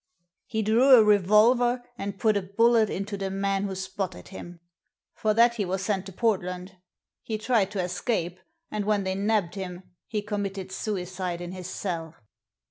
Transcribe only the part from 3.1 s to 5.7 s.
the man who spotted him. For that he